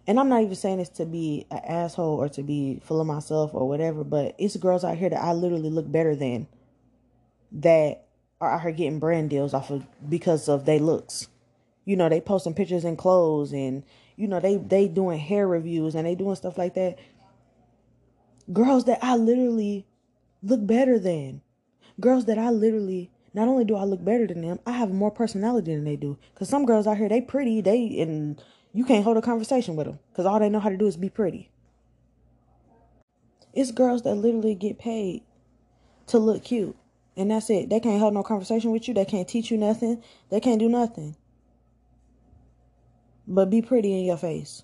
and 0.05 0.19
I'm 0.19 0.29
not 0.29 0.43
even 0.43 0.55
saying 0.55 0.77
this 0.77 0.89
to 0.89 1.05
be 1.05 1.47
an 1.49 1.59
asshole 1.67 2.21
or 2.21 2.29
to 2.29 2.43
be 2.43 2.79
full 2.83 3.01
of 3.01 3.07
myself 3.07 3.51
or 3.53 3.67
whatever, 3.67 4.03
but 4.03 4.35
it's 4.37 4.55
girls 4.57 4.83
out 4.83 4.97
here 4.97 5.09
that 5.09 5.21
I 5.21 5.33
literally 5.33 5.71
look 5.71 5.91
better 5.91 6.15
than 6.15 6.47
that 7.51 8.05
are 8.39 8.53
out 8.53 8.61
here 8.61 8.71
getting 8.71 8.99
brand 8.99 9.31
deals 9.31 9.55
off 9.55 9.71
of 9.71 9.87
because 10.07 10.47
of 10.47 10.65
their 10.65 10.79
looks. 10.79 11.27
You 11.85 11.95
know, 11.95 12.07
they 12.07 12.21
posting 12.21 12.53
pictures 12.53 12.85
in 12.85 12.95
clothes 12.95 13.53
and 13.53 13.83
you 14.15 14.27
know 14.27 14.39
they 14.39 14.57
they 14.57 14.87
doing 14.87 15.17
hair 15.17 15.47
reviews 15.47 15.95
and 15.95 16.05
they 16.05 16.13
doing 16.13 16.35
stuff 16.35 16.59
like 16.59 16.75
that. 16.75 16.99
Girls 18.51 18.85
that 18.85 18.99
I 19.01 19.15
literally 19.15 19.87
look 20.43 20.65
better 20.65 20.99
than. 20.99 21.41
Girls 21.99 22.25
that 22.25 22.37
I 22.37 22.51
literally 22.51 23.11
not 23.33 23.47
only 23.47 23.65
do 23.65 23.75
I 23.75 23.83
look 23.83 24.03
better 24.03 24.27
than 24.27 24.41
them, 24.41 24.59
I 24.65 24.71
have 24.73 24.91
more 24.91 25.11
personality 25.11 25.73
than 25.73 25.83
they 25.83 25.95
do. 25.95 26.17
Cause 26.35 26.49
some 26.49 26.65
girls 26.65 26.85
out 26.85 26.97
here, 26.97 27.09
they 27.09 27.21
pretty, 27.21 27.61
they 27.61 27.99
and 27.99 28.41
you 28.73 28.85
can't 28.85 29.03
hold 29.03 29.17
a 29.17 29.21
conversation 29.21 29.75
with 29.75 29.87
them, 29.87 29.99
cause 30.13 30.25
all 30.25 30.39
they 30.39 30.49
know 30.49 30.59
how 30.59 30.69
to 30.69 30.77
do 30.77 30.87
is 30.87 30.97
be 30.97 31.09
pretty. 31.09 31.49
It's 33.53 33.71
girls 33.71 34.01
that 34.03 34.15
literally 34.15 34.55
get 34.55 34.79
paid 34.79 35.23
to 36.07 36.19
look 36.19 36.43
cute, 36.43 36.75
and 37.15 37.31
that's 37.31 37.49
it. 37.49 37.69
They 37.69 37.79
can't 37.79 37.99
hold 37.99 38.13
no 38.13 38.23
conversation 38.23 38.71
with 38.71 38.87
you. 38.87 38.93
They 38.93 39.05
can't 39.05 39.27
teach 39.27 39.51
you 39.51 39.57
nothing. 39.57 40.03
They 40.29 40.39
can't 40.39 40.59
do 40.59 40.69
nothing. 40.69 41.15
But 43.27 43.49
be 43.49 43.61
pretty 43.61 43.97
in 43.97 44.05
your 44.05 44.17
face. 44.17 44.63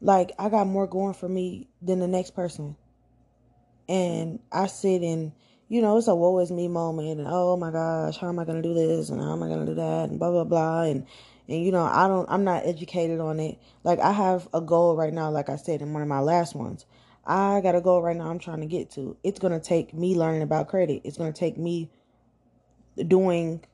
Like 0.00 0.32
I 0.38 0.50
got 0.50 0.66
more 0.66 0.86
going 0.86 1.14
for 1.14 1.28
me 1.28 1.68
than 1.80 1.98
the 1.98 2.06
next 2.06 2.32
person, 2.32 2.76
and 3.88 4.40
I 4.52 4.66
sit 4.66 5.02
and 5.02 5.32
you 5.68 5.80
know, 5.80 5.96
it's 5.96 6.08
a 6.08 6.14
woe 6.14 6.38
is 6.40 6.50
me 6.50 6.68
moment 6.68 7.20
and 7.20 7.28
oh 7.28 7.56
my 7.56 7.70
gosh, 7.70 8.18
how 8.18 8.28
am 8.28 8.38
I 8.38 8.44
gonna 8.44 8.62
do 8.62 8.74
this 8.74 9.10
and 9.10 9.20
how 9.20 9.32
am 9.32 9.42
I 9.42 9.48
gonna 9.48 9.66
do 9.66 9.74
that 9.74 10.10
and 10.10 10.18
blah 10.18 10.30
blah 10.30 10.44
blah 10.44 10.82
and 10.82 11.06
and 11.48 11.64
you 11.64 11.72
know, 11.72 11.84
I 11.84 12.06
don't 12.08 12.28
I'm 12.30 12.44
not 12.44 12.66
educated 12.66 13.20
on 13.20 13.40
it. 13.40 13.58
Like 13.82 13.98
I 14.00 14.12
have 14.12 14.48
a 14.52 14.60
goal 14.60 14.96
right 14.96 15.12
now, 15.12 15.30
like 15.30 15.48
I 15.48 15.56
said 15.56 15.82
in 15.82 15.92
one 15.92 16.02
of 16.02 16.08
my 16.08 16.20
last 16.20 16.54
ones. 16.54 16.86
I 17.26 17.60
got 17.62 17.74
a 17.74 17.80
goal 17.80 18.02
right 18.02 18.16
now 18.16 18.28
I'm 18.28 18.38
trying 18.38 18.60
to 18.60 18.66
get 18.66 18.90
to. 18.92 19.16
It's 19.22 19.38
to 19.52 19.60
take 19.60 19.94
me 19.94 20.14
learning 20.14 20.42
about 20.42 20.68
credit. 20.68 21.02
It's 21.04 21.16
to 21.32 21.38
take 21.38 21.56
me 21.56 21.90
doing 23.06 23.64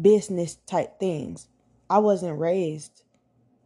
business 0.00 0.56
type 0.66 1.00
things. 1.00 1.48
I 1.88 1.98
wasn't 1.98 2.38
raised 2.38 3.02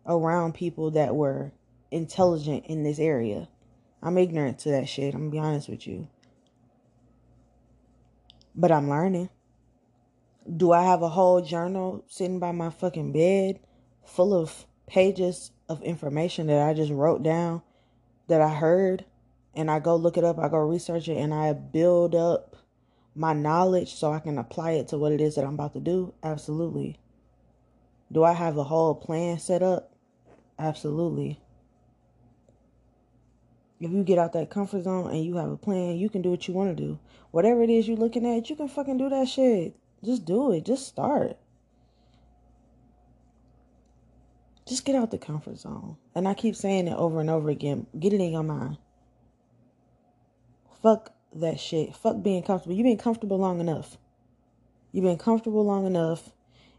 around 0.07 0.55
people 0.55 0.93
that 0.93 1.15
were 1.15 1.53
intelligent 1.91 2.67
in 2.67 2.83
this 2.83 2.99
area. 2.99 3.49
I'm 4.03 4.19
ignorant 4.19 4.61
to 4.61 4.71
that 4.71 4.89
shit. 4.89 5.15
I'm 5.15 5.31
gonna 5.31 5.31
be 5.31 5.39
honest 5.39 5.69
with 5.69 5.87
you. 5.87 6.09
But 8.57 8.73
I'm 8.73 8.89
learning. 8.89 9.29
Do 10.57 10.73
I 10.73 10.83
have 10.83 11.03
a 11.03 11.11
whole 11.11 11.43
journal 11.43 12.05
sitting 12.09 12.39
by 12.39 12.53
my 12.53 12.71
fucking 12.71 13.13
bed 13.13 13.61
full 14.05 14.33
of 14.33 14.67
pages 14.87 15.51
of 15.69 15.83
information 15.83 16.47
that 16.47 16.67
I 16.67 16.73
just 16.73 16.93
wrote 16.93 17.23
down 17.23 17.63
that 18.29 18.41
I 18.41 18.49
heard 18.49 19.05
and 19.55 19.71
I 19.71 19.81
go 19.81 19.97
look 19.97 20.17
it 20.17 20.25
up, 20.25 20.39
I 20.39 20.49
go 20.49 20.59
research 20.59 21.09
it 21.09 21.17
and 21.17 21.35
I 21.35 21.53
build 21.53 22.15
up 22.15 22.57
my 23.15 23.33
knowledge 23.33 23.95
so 23.95 24.13
I 24.13 24.21
can 24.21 24.39
apply 24.39 24.73
it 24.73 24.89
to 24.89 24.99
what 24.99 25.13
it 25.13 25.21
is 25.21 25.35
that 25.35 25.45
I'm 25.45 25.55
about 25.55 25.73
to 25.75 25.81
do? 25.81 26.15
Absolutely. 26.23 26.99
Do 28.13 28.23
I 28.23 28.33
have 28.33 28.57
a 28.57 28.65
whole 28.65 28.95
plan 28.95 29.39
set 29.39 29.63
up? 29.63 29.95
Absolutely. 30.59 31.41
If 33.81 33.91
you 33.91 34.03
get 34.05 34.19
out 34.19 34.33
that 34.33 34.51
comfort 34.51 34.85
zone 34.85 35.11
and 35.11 35.25
you 35.25 35.37
have 35.37 35.51
a 35.51 35.57
plan, 35.57 35.97
you 35.97 36.09
can 36.09 36.23
do 36.23 36.31
what 36.31 36.49
you 36.49 36.55
want 36.55 36.77
to 36.77 36.83
do. 36.83 36.99
Whatever 37.31 37.63
it 37.63 37.71
is 37.71 37.87
you're 37.87 37.97
looking 37.97 38.27
at, 38.27 38.49
you 38.49 38.57
can 38.57 38.69
fucking 38.69 38.97
do 38.97 39.09
that 39.11 39.29
shit. 39.29 39.77
Just 40.03 40.25
do 40.25 40.53
it. 40.53 40.65
Just 40.65 40.87
start. 40.87 41.37
Just 44.67 44.85
get 44.85 44.97
out 44.97 45.11
the 45.11 45.19
comfort 45.19 45.59
zone. 45.59 45.97
And 46.15 46.27
I 46.27 46.35
keep 46.35 46.57
saying 46.57 46.89
it 46.89 46.97
over 46.97 47.21
and 47.21 47.31
over 47.31 47.51
again. 47.51 47.87
Get 47.99 48.13
it 48.13 48.21
in 48.21 48.33
your 48.33 48.43
mind. 48.43 48.79
Fuck 50.83 51.13
that 51.35 51.61
shit. 51.61 51.95
Fuck 51.95 52.23
being 52.23 52.43
comfortable. 52.43 52.75
You've 52.75 52.85
been 52.85 52.97
comfortable 52.97 53.39
long 53.39 53.61
enough. 53.61 53.99
You've 54.93 55.05
been 55.05 55.19
comfortable 55.19 55.65
long 55.65 55.87
enough. 55.87 56.31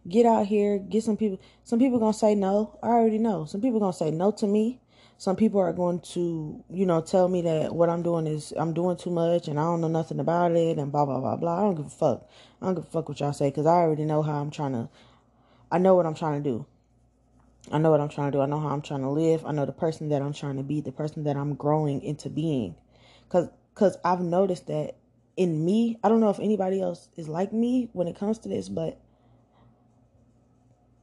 Get 0.08 0.26
out 0.26 0.48
here, 0.48 0.78
get 0.78 1.04
some 1.04 1.18
people. 1.18 1.40
Some 1.64 1.80
people 1.80 2.00
gonna 2.00 2.14
say 2.14 2.34
no. 2.34 2.80
I 2.82 2.88
already 2.88 3.18
know. 3.18 3.46
Some 3.46 3.62
people 3.62 3.80
gonna 3.80 3.94
say 3.94 4.10
no 4.10 4.32
to 4.32 4.48
me. 4.48 4.80
Some 5.20 5.36
people 5.36 5.60
are 5.60 5.74
going 5.74 6.00
to, 6.14 6.64
you 6.70 6.86
know, 6.86 7.02
tell 7.02 7.28
me 7.28 7.42
that 7.42 7.74
what 7.74 7.90
I'm 7.90 8.04
doing 8.04 8.28
is 8.28 8.54
I'm 8.56 8.74
doing 8.74 8.98
too 8.98 9.10
much 9.10 9.48
and 9.48 9.60
I 9.60 9.64
don't 9.64 9.82
know 9.82 9.88
nothing 9.88 10.20
about 10.20 10.52
it 10.52 10.78
and 10.78 10.92
blah 10.92 11.06
blah 11.06 11.20
blah 11.20 11.36
blah. 11.36 11.58
I 11.58 11.62
don't 11.62 11.76
give 11.76 11.88
a 11.88 11.90
fuck. 11.90 12.30
I 12.62 12.66
don't 12.66 12.76
give 12.76 12.84
a 12.84 12.88
fuck 12.88 13.10
what 13.10 13.20
y'all 13.20 13.34
say 13.34 13.50
because 13.50 13.66
I 13.66 13.78
already 13.78 14.06
know 14.06 14.22
how 14.22 14.40
I'm 14.40 14.52
trying 14.52 14.74
to. 14.74 14.90
I 15.72 15.80
know 15.80 15.96
what 15.96 16.06
I'm 16.06 16.14
trying 16.14 16.44
to 16.44 16.50
do. 16.50 16.66
I 17.72 17.80
know 17.80 17.90
what 17.90 18.00
I'm 18.00 18.10
trying 18.10 18.32
to 18.32 18.38
do. 18.38 18.42
I 18.42 18.46
know 18.46 18.60
how 18.60 18.70
I'm 18.70 18.82
trying 18.82 19.02
to 19.02 19.10
live. 19.10 19.44
I 19.46 19.52
know 19.52 19.66
the 19.66 19.72
person 19.72 20.10
that 20.10 20.22
I'm 20.22 20.34
trying 20.34 20.58
to 20.58 20.64
be, 20.64 20.82
the 20.82 20.92
person 20.92 21.24
that 21.24 21.36
I'm 21.36 21.56
growing 21.56 22.02
into 22.04 22.30
being. 22.30 22.76
Cause 23.30 23.50
cause 23.74 23.98
I've 24.06 24.22
noticed 24.22 24.68
that 24.68 24.96
in 25.36 25.66
me, 25.66 25.98
I 26.04 26.10
don't 26.10 26.20
know 26.20 26.30
if 26.30 26.40
anybody 26.40 26.80
else 26.80 27.10
is 27.18 27.28
like 27.28 27.52
me 27.52 27.90
when 27.94 28.08
it 28.08 28.18
comes 28.18 28.38
to 28.40 28.50
this, 28.50 28.70
but 28.70 29.00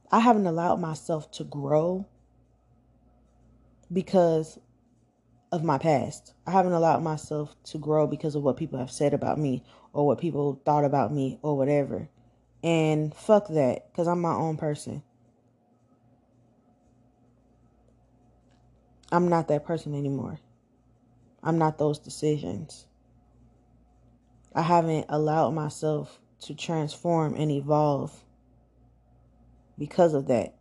I 0.09 0.19
haven't 0.19 0.47
allowed 0.47 0.79
myself 0.79 1.31
to 1.31 1.43
grow 1.43 2.05
because 3.91 4.59
of 5.51 5.63
my 5.63 5.77
past. 5.77 6.33
I 6.45 6.51
haven't 6.51 6.73
allowed 6.73 7.03
myself 7.03 7.55
to 7.65 7.77
grow 7.77 8.07
because 8.07 8.35
of 8.35 8.43
what 8.43 8.57
people 8.57 8.79
have 8.79 8.91
said 8.91 9.13
about 9.13 9.39
me 9.39 9.63
or 9.93 10.05
what 10.05 10.19
people 10.19 10.61
thought 10.65 10.85
about 10.85 11.13
me 11.13 11.39
or 11.41 11.57
whatever. 11.57 12.09
And 12.63 13.13
fuck 13.13 13.47
that, 13.49 13.91
because 13.91 14.07
I'm 14.07 14.21
my 14.21 14.33
own 14.33 14.57
person. 14.57 15.03
I'm 19.11 19.29
not 19.29 19.47
that 19.49 19.65
person 19.65 19.93
anymore. 19.93 20.39
I'm 21.43 21.57
not 21.57 21.77
those 21.77 21.99
decisions. 21.99 22.87
I 24.53 24.63
haven't 24.63 25.05
allowed 25.09 25.51
myself 25.51 26.19
to 26.41 26.55
transform 26.55 27.35
and 27.35 27.51
evolve 27.51 28.11
because 29.77 30.13
of 30.13 30.27
that. 30.27 30.55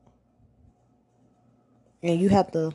And 2.03 2.21
you 2.21 2.29
have 2.29 2.53
to, 2.53 2.75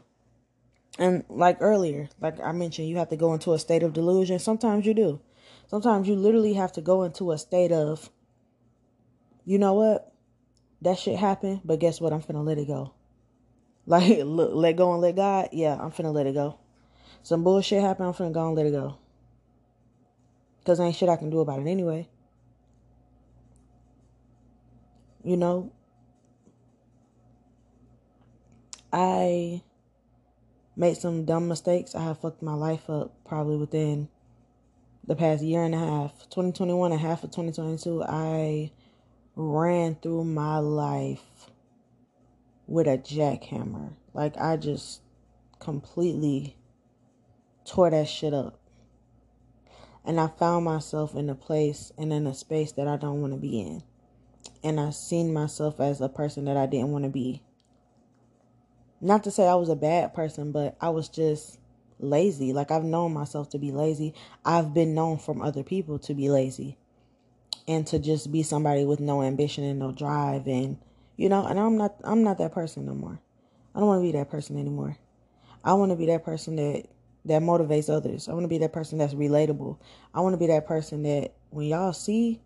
and 0.97 1.23
like 1.30 1.58
earlier, 1.60 2.10
like 2.19 2.39
I 2.39 2.52
mentioned, 2.52 2.89
you 2.89 2.97
have 2.97 3.10
to 3.10 3.15
go 3.17 3.34
into 3.34 3.54
a 3.54 3.60
state 3.60 3.84
of 3.84 3.93
delusion. 3.93 4.39
Sometimes 4.39 4.86
you 4.86 4.93
do. 4.93 5.21
Sometimes 5.67 6.08
you 6.08 6.15
literally 6.15 6.54
have 6.54 6.71
to 6.73 6.82
go 6.82 7.04
into 7.04 7.32
a 7.32 7.38
state 7.38 7.71
of, 7.71 8.10
you 9.45 9.60
know 9.60 9.73
what? 9.73 10.12
That 10.82 10.97
shit 10.97 11.19
happened, 11.19 11.62
but 11.63 11.80
guess 11.80 12.02
what? 12.02 12.13
I'm 12.13 12.21
finna 12.21 12.45
let 12.45 12.58
it 12.58 12.67
go. 12.67 12.93
Like, 13.89 14.19
look, 14.19 14.52
let 14.54 14.75
go 14.75 14.93
and 14.93 15.02
let 15.02 15.15
God. 15.15 15.49
Yeah, 15.52 15.75
I'm 15.75 15.89
finna 15.89 16.13
let 16.13 16.28
it 16.28 16.36
go. 16.36 16.60
Some 17.23 17.43
bullshit 17.43 17.82
happened. 17.82 18.08
I'm 18.08 18.13
finna 18.13 18.32
go 18.32 18.45
and 18.45 18.56
let 18.56 18.67
it 18.67 18.71
go. 18.71 18.99
Cause 20.63 20.80
ain't 20.80 20.95
shit 20.95 21.10
I 21.10 21.15
can 21.15 21.32
do 21.32 21.39
about 21.39 21.60
it 21.60 21.67
anyway. 21.67 22.08
You 25.23 25.38
know, 25.38 25.71
I 28.93 29.63
made 30.80 30.96
some 30.96 31.26
dumb 31.26 31.50
mistakes. 31.50 31.94
I 31.94 32.04
have 32.04 32.22
fucked 32.22 32.42
my 32.42 32.54
life 32.54 32.89
up 32.89 33.13
probably 33.26 33.58
within 33.58 34.08
the 35.06 35.13
past 35.13 35.44
year 35.44 35.62
and 35.63 35.76
a 35.76 35.78
half. 35.78 36.13
2021 36.30 36.94
and 36.94 37.02
half 37.02 37.22
of 37.26 37.32
2022, 37.32 38.02
I 38.04 38.72
ran 39.36 39.96
through 39.96 40.24
my 40.24 40.60
life 40.60 41.52
with 42.65 42.88
a 42.88 42.98
jackhammer. 42.98 43.92
Like 44.13 44.38
I 44.38 44.56
just 44.56 45.02
completely 45.60 46.56
tore 47.65 47.89
that 47.89 48.08
shit 48.08 48.34
up. 48.34 48.58
And 50.06 50.18
I 50.18 50.28
found 50.28 50.63
myself 50.63 51.13
in 51.13 51.30
a 51.30 51.36
place 51.36 51.92
and 51.98 52.13
in 52.13 52.26
a 52.26 52.34
space 52.34 52.72
that 52.74 52.88
I 52.88 52.96
don't 52.96 53.20
want 53.20 53.34
to 53.34 53.39
be 53.39 53.60
in. 53.60 53.84
And 54.63 54.80
I 54.80 54.92
seen 54.92 55.34
myself 55.34 55.82
as 55.82 56.00
a 56.00 56.08
person 56.08 56.46
that 56.46 56.56
I 56.56 56.68
didn't 56.68 56.94
want 56.94 57.04
to 57.04 57.10
be. 57.10 57.44
Not 59.01 59.23
to 59.23 59.31
say 59.31 59.47
I 59.47 59.55
was 59.55 59.69
a 59.69 59.75
bad 59.75 60.13
person, 60.13 60.51
but 60.51 60.75
I 60.81 60.89
was 60.89 61.09
just 61.09 61.59
lazy. 61.99 62.53
Like 62.53 62.71
I've 62.71 62.83
known 62.83 63.13
myself 63.13 63.49
to 63.51 63.59
be 63.59 63.71
lazy. 63.71 64.13
I've 64.45 64.73
been 64.73 64.93
known 64.93 65.17
from 65.17 65.41
other 65.41 65.63
people 65.63 65.99
to 65.99 66.13
be 66.13 66.29
lazy 66.29 66.77
and 67.67 67.85
to 67.88 67.99
just 67.99 68.31
be 68.31 68.43
somebody 68.43 68.85
with 68.85 68.99
no 68.99 69.21
ambition 69.21 69.63
and 69.63 69.79
no 69.79 69.91
drive 69.91 70.47
and 70.47 70.77
you 71.15 71.27
know, 71.27 71.45
and 71.45 71.59
I'm 71.59 71.77
not 71.77 71.95
I'm 72.03 72.23
not 72.23 72.38
that 72.38 72.53
person 72.53 72.85
no 72.85 72.93
more. 72.93 73.19
I 73.75 73.79
don't 73.79 73.88
want 73.88 73.99
to 73.99 74.07
be 74.07 74.17
that 74.17 74.29
person 74.29 74.57
anymore. 74.57 74.97
I 75.63 75.73
want 75.73 75.91
to 75.91 75.97
be 75.97 76.05
that 76.07 76.23
person 76.23 76.55
that 76.55 76.85
that 77.25 77.41
motivates 77.41 77.93
others. 77.93 78.29
I 78.29 78.33
want 78.33 78.45
to 78.45 78.49
be 78.49 78.59
that 78.59 78.71
person 78.71 78.97
that's 78.97 79.13
relatable. 79.13 79.77
I 80.13 80.21
want 80.21 80.33
to 80.33 80.38
be 80.38 80.47
that 80.47 80.65
person 80.65 81.03
that 81.03 81.33
when 81.49 81.67
y'all 81.67 81.93
see 81.93 82.41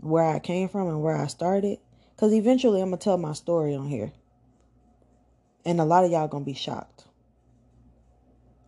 where 0.00 0.24
I 0.24 0.38
came 0.38 0.68
from 0.68 0.88
and 0.88 1.02
where 1.02 1.16
I 1.16 1.26
started, 1.26 1.78
cuz 2.16 2.32
eventually 2.32 2.80
I'm 2.80 2.88
going 2.88 2.98
to 2.98 3.04
tell 3.04 3.18
my 3.18 3.34
story 3.34 3.74
on 3.74 3.88
here. 3.88 4.12
And 5.64 5.80
a 5.80 5.84
lot 5.84 6.04
of 6.04 6.10
y'all 6.10 6.28
going 6.28 6.44
to 6.44 6.50
be 6.50 6.54
shocked. 6.54 7.04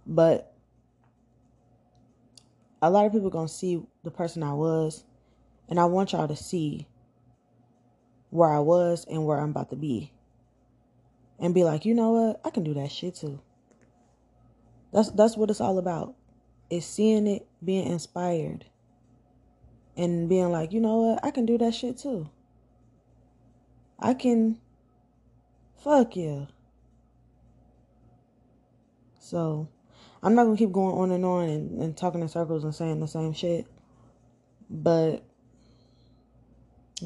But 0.07 0.55
a 2.83 2.91
lot 2.91 3.07
of 3.07 3.13
people 3.13 3.31
going 3.31 3.49
to 3.49 3.53
see 3.53 3.83
the 4.03 4.11
person 4.11 4.43
I 4.43 4.53
was, 4.53 5.05
and 5.69 5.81
I 5.81 5.87
want 5.87 6.13
y'all 6.13 6.29
to 6.29 6.37
see 6.37 6.87
where 8.31 8.51
I 8.51 8.59
was 8.59 9.07
and 9.09 9.25
where 9.25 9.39
I'm 9.39 9.51
about 9.51 9.71
to 9.71 9.77
be. 9.77 10.13
And 11.39 11.55
be 11.55 11.65
like, 11.65 11.85
you 11.85 11.95
know 11.95 12.13
what? 12.13 12.41
I 12.45 12.51
can 12.51 12.63
do 12.63 12.75
that 12.75 12.93
shit 12.93 13.17
too. 13.17 13.41
That's 14.93 15.11
that's 15.11 15.37
what 15.37 15.51
it's 15.51 15.61
all 15.61 15.79
about. 15.79 16.15
Is 16.71 16.87
seeing 16.87 17.27
it, 17.27 17.47
being 17.65 17.87
inspired, 17.87 18.65
and 19.97 20.29
being 20.29 20.51
like, 20.51 20.73
you 20.73 20.81
know 20.81 20.97
what? 20.97 21.25
I 21.25 21.31
can 21.31 21.47
do 21.47 21.59
that 21.59 21.75
shit 21.75 21.99
too. 21.99 22.29
I 23.99 24.15
can 24.15 24.59
fuck 25.77 26.17
yeah. 26.17 26.47
So 29.25 29.69
I'm 30.23 30.35
not 30.35 30.45
gonna 30.45 30.57
keep 30.57 30.73
going 30.73 30.97
on 30.97 31.11
and 31.11 31.25
on 31.25 31.49
and, 31.49 31.83
and 31.83 31.97
talking 31.97 32.21
in 32.21 32.29
circles 32.29 32.65
and 32.65 32.75
saying 32.75 33.01
the 33.01 33.09
same 33.09 33.33
shit. 33.33 33.67
But 34.69 35.25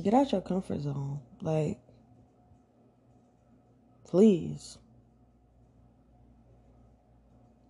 Get 0.03 0.15
out 0.15 0.33
your 0.33 0.43
comfort 0.43 0.81
zone. 0.81 1.21
Like, 1.41 1.79
please. 4.05 4.79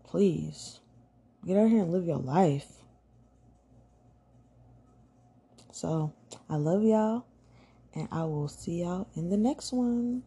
Please. 0.04 0.80
Get 1.46 1.56
out 1.56 1.70
here 1.70 1.82
and 1.82 1.92
live 1.92 2.06
your 2.06 2.18
life. 2.18 2.66
So, 5.70 6.12
I 6.50 6.56
love 6.56 6.82
y'all, 6.82 7.24
and 7.94 8.08
I 8.10 8.24
will 8.24 8.48
see 8.48 8.82
y'all 8.82 9.06
in 9.14 9.30
the 9.30 9.36
next 9.36 9.72
one. 9.72 10.24